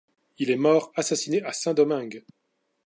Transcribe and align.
Il 0.39 0.49
est 0.49 0.55
mort 0.55 0.91
assassiné 0.95 1.43
à 1.43 1.53
Saint-Domingue. 1.53 2.25